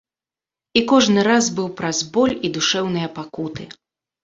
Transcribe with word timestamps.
І 0.79 0.81
кожны 0.91 1.25
раз 1.27 1.51
быў 1.59 1.69
праз 1.83 2.01
боль 2.17 2.35
і 2.49 2.53
душэўныя 2.59 3.13
пакуты. 3.21 3.71